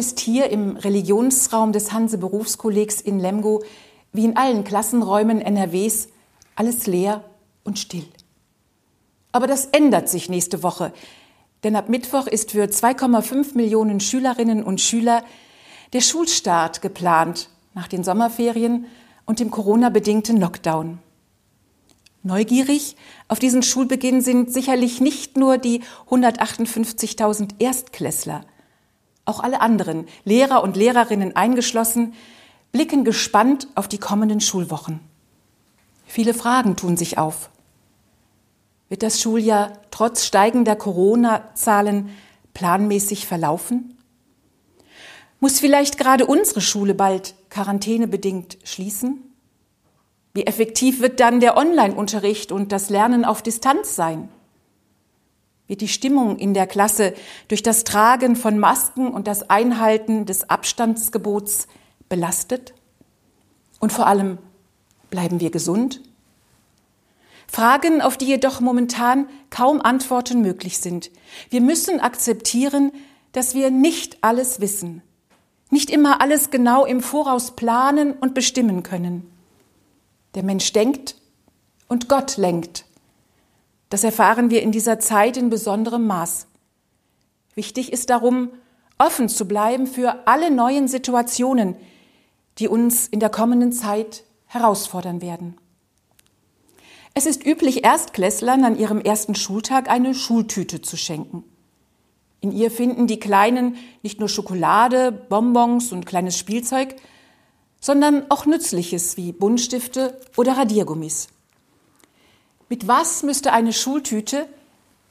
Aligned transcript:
ist 0.00 0.18
hier 0.18 0.48
im 0.48 0.78
Religionsraum 0.78 1.72
des 1.72 1.92
Hanse 1.92 2.16
Berufskollegs 2.16 3.02
in 3.02 3.20
Lemgo 3.20 3.62
wie 4.14 4.24
in 4.24 4.34
allen 4.34 4.64
Klassenräumen 4.64 5.42
NRWs 5.42 6.08
alles 6.56 6.86
leer 6.86 7.22
und 7.64 7.78
still. 7.78 8.06
Aber 9.30 9.46
das 9.46 9.66
ändert 9.66 10.08
sich 10.08 10.30
nächste 10.30 10.62
Woche, 10.62 10.94
denn 11.64 11.76
ab 11.76 11.90
Mittwoch 11.90 12.26
ist 12.26 12.52
für 12.52 12.64
2,5 12.64 13.54
Millionen 13.58 14.00
Schülerinnen 14.00 14.64
und 14.64 14.80
Schüler 14.80 15.22
der 15.92 16.00
Schulstart 16.00 16.80
geplant 16.80 17.50
nach 17.74 17.86
den 17.86 18.02
Sommerferien 18.02 18.86
und 19.26 19.38
dem 19.38 19.50
Corona-bedingten 19.50 20.38
Lockdown. 20.38 20.98
Neugierig 22.22 22.96
auf 23.28 23.38
diesen 23.38 23.62
Schulbeginn 23.62 24.22
sind 24.22 24.50
sicherlich 24.50 25.02
nicht 25.02 25.36
nur 25.36 25.58
die 25.58 25.82
158.000 26.08 27.50
Erstklässler. 27.58 28.46
Auch 29.24 29.40
alle 29.40 29.60
anderen, 29.60 30.06
Lehrer 30.24 30.62
und 30.62 30.76
Lehrerinnen 30.76 31.36
eingeschlossen, 31.36 32.14
blicken 32.72 33.04
gespannt 33.04 33.68
auf 33.74 33.88
die 33.88 33.98
kommenden 33.98 34.40
Schulwochen. 34.40 35.00
Viele 36.06 36.34
Fragen 36.34 36.76
tun 36.76 36.96
sich 36.96 37.18
auf. 37.18 37.50
Wird 38.88 39.02
das 39.04 39.20
Schuljahr 39.20 39.72
trotz 39.90 40.24
steigender 40.24 40.74
Corona-Zahlen 40.74 42.10
planmäßig 42.54 43.26
verlaufen? 43.26 43.96
Muss 45.38 45.60
vielleicht 45.60 45.96
gerade 45.96 46.26
unsere 46.26 46.60
Schule 46.60 46.94
bald 46.94 47.34
quarantänebedingt 47.48 48.58
schließen? 48.64 49.22
Wie 50.34 50.46
effektiv 50.46 51.00
wird 51.00 51.20
dann 51.20 51.40
der 51.40 51.56
Online-Unterricht 51.56 52.52
und 52.52 52.72
das 52.72 52.90
Lernen 52.90 53.24
auf 53.24 53.42
Distanz 53.42 53.96
sein? 53.96 54.28
Wird 55.70 55.82
die 55.82 55.88
Stimmung 55.88 56.36
in 56.36 56.52
der 56.52 56.66
Klasse 56.66 57.14
durch 57.46 57.62
das 57.62 57.84
Tragen 57.84 58.34
von 58.34 58.58
Masken 58.58 59.06
und 59.06 59.28
das 59.28 59.50
Einhalten 59.50 60.26
des 60.26 60.50
Abstandsgebots 60.50 61.68
belastet? 62.08 62.74
Und 63.78 63.92
vor 63.92 64.08
allem, 64.08 64.38
bleiben 65.10 65.38
wir 65.38 65.52
gesund? 65.52 66.00
Fragen, 67.46 68.00
auf 68.02 68.16
die 68.16 68.24
jedoch 68.24 68.58
momentan 68.60 69.28
kaum 69.50 69.80
Antworten 69.80 70.40
möglich 70.40 70.78
sind. 70.78 71.12
Wir 71.50 71.60
müssen 71.60 72.00
akzeptieren, 72.00 72.90
dass 73.30 73.54
wir 73.54 73.70
nicht 73.70 74.24
alles 74.24 74.60
wissen, 74.60 75.02
nicht 75.70 75.90
immer 75.90 76.20
alles 76.20 76.50
genau 76.50 76.84
im 76.84 77.00
Voraus 77.00 77.54
planen 77.54 78.14
und 78.14 78.34
bestimmen 78.34 78.82
können. 78.82 79.30
Der 80.34 80.42
Mensch 80.42 80.72
denkt 80.72 81.14
und 81.86 82.08
Gott 82.08 82.38
lenkt. 82.38 82.86
Das 83.90 84.04
erfahren 84.04 84.50
wir 84.50 84.62
in 84.62 84.72
dieser 84.72 84.98
Zeit 84.98 85.36
in 85.36 85.50
besonderem 85.50 86.06
Maß. 86.06 86.46
Wichtig 87.54 87.92
ist 87.92 88.08
darum, 88.08 88.50
offen 88.98 89.28
zu 89.28 89.46
bleiben 89.46 89.86
für 89.86 90.26
alle 90.26 90.50
neuen 90.50 90.88
Situationen, 90.88 91.76
die 92.58 92.68
uns 92.68 93.08
in 93.08 93.20
der 93.20 93.30
kommenden 93.30 93.72
Zeit 93.72 94.24
herausfordern 94.46 95.20
werden. 95.20 95.56
Es 97.14 97.26
ist 97.26 97.44
üblich, 97.44 97.84
Erstklässlern 97.84 98.64
an 98.64 98.78
ihrem 98.78 99.00
ersten 99.00 99.34
Schultag 99.34 99.90
eine 99.90 100.14
Schultüte 100.14 100.80
zu 100.80 100.96
schenken. 100.96 101.44
In 102.40 102.52
ihr 102.52 102.70
finden 102.70 103.08
die 103.08 103.18
Kleinen 103.18 103.76
nicht 104.02 104.20
nur 104.20 104.28
Schokolade, 104.28 105.10
Bonbons 105.10 105.92
und 105.92 106.06
kleines 106.06 106.38
Spielzeug, 106.38 106.94
sondern 107.80 108.30
auch 108.30 108.46
Nützliches 108.46 109.16
wie 109.16 109.32
Buntstifte 109.32 110.20
oder 110.36 110.56
Radiergummis. 110.56 111.28
Mit 112.70 112.86
was 112.86 113.24
müsste 113.24 113.52
eine 113.52 113.72
Schultüte 113.72 114.46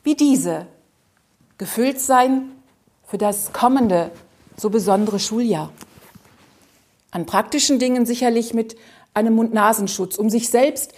wie 0.04 0.16
diese 0.16 0.66
gefüllt 1.58 2.00
sein 2.00 2.52
für 3.06 3.18
das 3.18 3.52
kommende, 3.52 4.12
so 4.56 4.70
besondere 4.70 5.20
Schuljahr? 5.20 5.74
An 7.12 7.26
praktischen 7.26 7.78
Dingen 7.78 8.06
sicherlich 8.06 8.54
mit 8.54 8.78
einem 9.14 9.36
Mund-Nasenschutz, 9.36 10.16
um 10.16 10.30
sich 10.30 10.48
selbst 10.48 10.94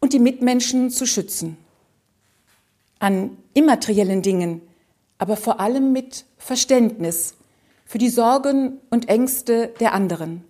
und 0.00 0.14
die 0.14 0.20
Mitmenschen 0.20 0.88
zu 0.88 1.04
schützen. 1.04 1.58
An 2.98 3.36
immateriellen 3.52 4.22
Dingen, 4.22 4.62
aber 5.18 5.36
vor 5.36 5.60
allem 5.60 5.92
mit 5.92 6.24
Verständnis 6.38 7.34
für 7.84 7.98
die 7.98 8.08
Sorgen 8.08 8.78
und 8.88 9.10
Ängste 9.10 9.74
der 9.80 9.92
anderen. 9.92 10.44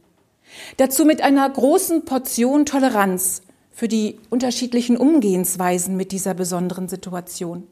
Dazu 0.76 1.04
mit 1.04 1.22
einer 1.22 1.50
großen 1.50 2.04
Portion 2.04 2.66
Toleranz 2.66 3.42
für 3.80 3.88
die 3.88 4.20
unterschiedlichen 4.28 4.98
Umgehensweisen 4.98 5.96
mit 5.96 6.12
dieser 6.12 6.34
besonderen 6.34 6.86
Situation. 6.86 7.66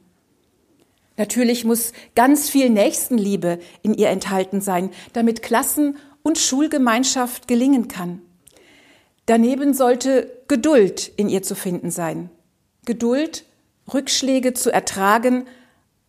Natürlich 1.19 1.67
muss 1.67 1.93
ganz 2.15 2.49
viel 2.49 2.71
Nächstenliebe 2.71 3.59
in 3.83 3.93
ihr 3.93 4.09
enthalten 4.09 4.63
sein, 4.63 4.89
damit 5.13 5.43
Klassen- 5.43 5.99
und 6.23 6.39
Schulgemeinschaft 6.39 7.47
gelingen 7.47 7.89
kann. 7.89 8.23
Daneben 9.27 9.75
sollte 9.75 10.33
Geduld 10.49 11.13
in 11.19 11.29
ihr 11.29 11.43
zu 11.43 11.55
finden 11.55 11.91
sein. 11.91 12.31
Geduld, 12.87 13.45
Rückschläge 13.93 14.55
zu 14.55 14.73
ertragen, 14.73 15.45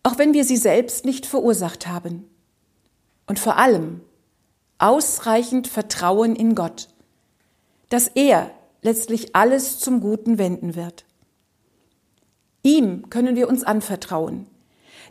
auch 0.02 0.16
wenn 0.16 0.32
wir 0.32 0.44
sie 0.44 0.56
selbst 0.56 1.04
nicht 1.04 1.26
verursacht 1.26 1.86
haben. 1.86 2.24
Und 3.26 3.38
vor 3.38 3.58
allem 3.58 4.00
ausreichend 4.78 5.68
Vertrauen 5.68 6.36
in 6.36 6.54
Gott, 6.54 6.88
dass 7.90 8.08
er 8.08 8.50
letztlich 8.82 9.34
alles 9.36 9.78
zum 9.78 10.00
Guten 10.00 10.38
wenden 10.38 10.74
wird. 10.74 11.04
Ihm 12.62 13.08
können 13.10 13.36
wir 13.36 13.48
uns 13.48 13.64
anvertrauen, 13.64 14.46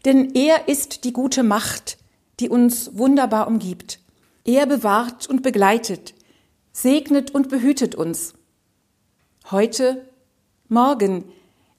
denn 0.06 0.35
er 0.35 0.68
ist 0.68 1.03
die 1.03 1.13
gute 1.13 1.44
Macht, 1.44 1.97
die 2.40 2.50
uns 2.50 2.97
wunderbar 2.97 3.47
umgibt. 3.47 4.00
Er 4.46 4.66
bewahrt 4.66 5.28
und 5.28 5.41
begleitet, 5.44 6.13
segnet 6.72 7.31
und 7.31 7.50
behütet 7.50 7.96
uns. 7.96 8.34
Heute, 9.52 10.07
morgen, 10.68 11.25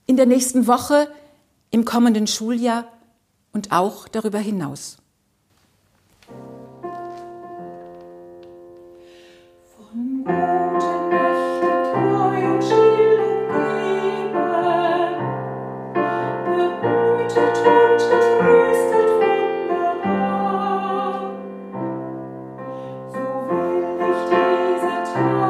in 0.06 0.16
der 0.16 0.26
nächsten 0.26 0.66
Woche, 0.66 1.08
im 1.70 1.84
kommenden 1.84 2.26
Schuljahr 2.26 2.86
und 3.52 3.72
auch 3.72 4.08
darüber 4.08 4.38
hinaus. 4.38 4.96
Von 9.76 10.59
Oh. 25.22 25.49